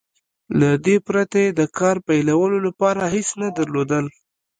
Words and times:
له 0.59 0.69
دې 0.85 0.95
پرته 1.07 1.37
يې 1.43 1.49
د 1.59 1.61
کار 1.77 1.95
پيلولو 2.07 2.57
لپاره 2.67 3.01
هېڅ 3.15 3.27
نه 3.41 3.47
درلودل. 3.57 4.05